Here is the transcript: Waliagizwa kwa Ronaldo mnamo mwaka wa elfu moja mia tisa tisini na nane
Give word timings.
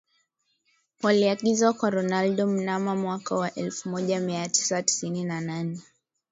Waliagizwa 1.03 1.73
kwa 1.73 1.89
Ronaldo 1.89 2.47
mnamo 2.47 2.95
mwaka 2.95 3.35
wa 3.35 3.53
elfu 3.53 3.89
moja 3.89 4.19
mia 4.19 4.49
tisa 4.49 4.83
tisini 4.83 5.23
na 5.23 5.41
nane 5.41 5.79